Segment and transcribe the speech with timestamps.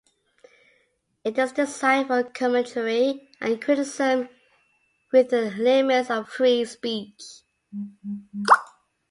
[1.23, 4.29] It is designed for commentary and criticism
[5.13, 7.21] within the limits of Free Speech.